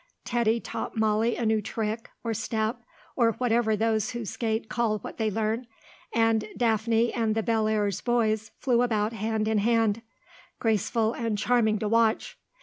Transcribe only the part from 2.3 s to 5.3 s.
step, or whatever those who skate call what they